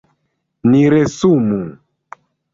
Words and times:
Ni 0.69 0.79
resumu. 0.95 1.61